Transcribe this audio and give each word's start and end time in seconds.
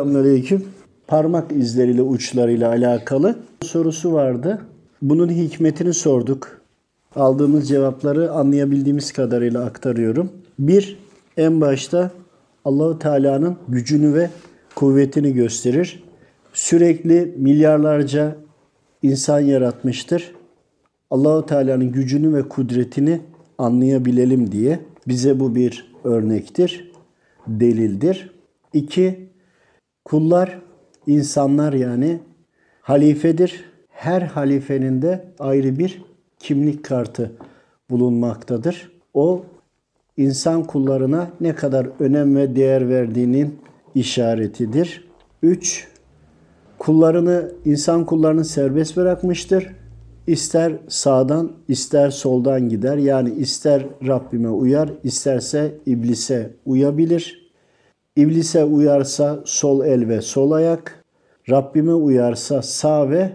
Selamünaleyküm. 0.00 0.64
Parmak 1.06 1.52
izleriyle 1.52 2.02
uçlarıyla 2.02 2.68
alakalı 2.68 3.38
sorusu 3.62 4.12
vardı. 4.12 4.58
Bunun 5.02 5.28
hikmetini 5.28 5.94
sorduk. 5.94 6.60
Aldığımız 7.16 7.68
cevapları 7.68 8.32
anlayabildiğimiz 8.32 9.12
kadarıyla 9.12 9.64
aktarıyorum. 9.64 10.32
Bir, 10.58 10.98
en 11.36 11.60
başta 11.60 12.10
Allahu 12.64 12.98
Teala'nın 12.98 13.56
gücünü 13.68 14.14
ve 14.14 14.30
kuvvetini 14.74 15.34
gösterir. 15.34 16.02
Sürekli 16.52 17.34
milyarlarca 17.36 18.36
insan 19.02 19.40
yaratmıştır. 19.40 20.34
Allahu 21.10 21.46
Teala'nın 21.46 21.92
gücünü 21.92 22.34
ve 22.34 22.48
kudretini 22.48 23.20
anlayabilelim 23.58 24.52
diye 24.52 24.80
bize 25.08 25.40
bu 25.40 25.54
bir 25.54 25.92
örnektir, 26.04 26.90
delildir. 27.46 28.30
İki, 28.72 29.29
kullar, 30.04 30.58
insanlar 31.06 31.72
yani 31.72 32.20
halifedir. 32.82 33.64
Her 33.88 34.22
halifenin 34.22 35.02
de 35.02 35.24
ayrı 35.38 35.78
bir 35.78 36.02
kimlik 36.38 36.84
kartı 36.84 37.32
bulunmaktadır. 37.90 38.92
O 39.14 39.42
insan 40.16 40.64
kullarına 40.64 41.30
ne 41.40 41.54
kadar 41.54 41.88
önem 42.00 42.36
ve 42.36 42.56
değer 42.56 42.88
verdiğinin 42.88 43.58
işaretidir. 43.94 45.08
Üç, 45.42 45.88
kullarını, 46.78 47.52
insan 47.64 48.06
kullarını 48.06 48.44
serbest 48.44 48.96
bırakmıştır. 48.96 49.76
İster 50.26 50.72
sağdan, 50.88 51.52
ister 51.68 52.10
soldan 52.10 52.68
gider. 52.68 52.96
Yani 52.96 53.30
ister 53.30 53.86
Rabbime 54.06 54.48
uyar, 54.48 54.90
isterse 55.04 55.74
iblise 55.86 56.50
uyabilir. 56.66 57.39
İblise 58.16 58.64
uyarsa 58.64 59.40
sol 59.44 59.84
el 59.84 60.08
ve 60.08 60.20
sol 60.20 60.50
ayak, 60.50 61.04
Rabbime 61.50 61.94
uyarsa 61.94 62.62
sağ 62.62 63.10
ve 63.10 63.32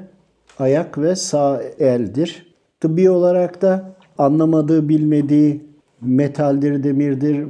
ayak 0.59 0.97
ve 0.97 1.15
sağ 1.15 1.61
eldir. 1.79 2.55
Tıbbi 2.79 3.09
olarak 3.09 3.61
da 3.61 3.95
anlamadığı, 4.17 4.89
bilmediği 4.89 5.65
metaldir, 6.01 6.83
demirdir, 6.83 7.45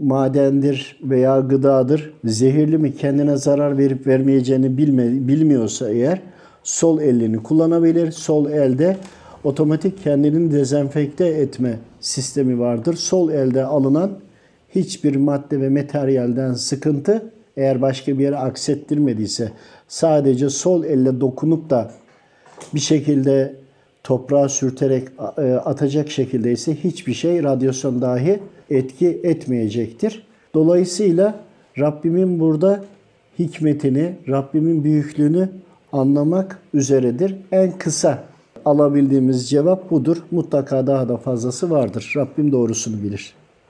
madendir 0.00 1.00
veya 1.02 1.40
gıdadır. 1.40 2.12
Zehirli 2.24 2.78
mi 2.78 2.94
kendine 2.94 3.36
zarar 3.36 3.78
verip 3.78 4.06
vermeyeceğini 4.06 4.78
bilme, 4.78 5.28
bilmiyorsa 5.28 5.90
eğer 5.90 6.22
sol 6.62 7.00
elini 7.00 7.42
kullanabilir. 7.42 8.12
Sol 8.12 8.50
elde 8.50 8.96
otomatik 9.44 10.04
kendini 10.04 10.52
dezenfekte 10.52 11.26
etme 11.26 11.78
sistemi 12.00 12.58
vardır. 12.58 12.94
Sol 12.94 13.30
elde 13.30 13.64
alınan 13.64 14.10
hiçbir 14.74 15.16
madde 15.16 15.60
ve 15.60 15.68
materyalden 15.68 16.54
sıkıntı 16.54 17.30
eğer 17.56 17.82
başka 17.82 18.18
bir 18.18 18.24
yere 18.24 18.36
aksettirmediyse 18.36 19.52
sadece 19.88 20.50
sol 20.50 20.84
elle 20.84 21.20
dokunup 21.20 21.70
da 21.70 21.90
bir 22.74 22.80
şekilde 22.80 23.54
toprağa 24.04 24.48
sürterek 24.48 25.08
e, 25.38 25.42
atacak 25.52 26.10
şekilde 26.10 26.52
ise 26.52 26.74
hiçbir 26.74 27.14
şey 27.14 27.42
radyasyon 27.42 28.02
dahi 28.02 28.40
etki 28.70 29.20
etmeyecektir. 29.22 30.26
Dolayısıyla 30.54 31.34
Rabbimin 31.78 32.40
burada 32.40 32.84
hikmetini, 33.38 34.14
Rabbimin 34.28 34.84
büyüklüğünü 34.84 35.48
anlamak 35.92 36.58
üzeredir. 36.74 37.36
En 37.52 37.78
kısa 37.78 38.24
alabildiğimiz 38.64 39.50
cevap 39.50 39.90
budur. 39.90 40.16
Mutlaka 40.30 40.86
daha 40.86 41.08
da 41.08 41.16
fazlası 41.16 41.70
vardır. 41.70 42.12
Rabbim 42.16 42.52
doğrusunu 42.52 43.02
bilir. 43.02 43.34